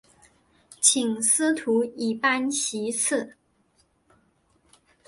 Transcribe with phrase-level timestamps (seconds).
[0.79, 3.35] 请从司徒以班徙次。